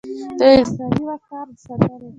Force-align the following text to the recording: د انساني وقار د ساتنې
د 0.39 0.41
انساني 0.55 1.01
وقار 1.07 1.47
د 1.53 1.55
ساتنې 1.65 2.09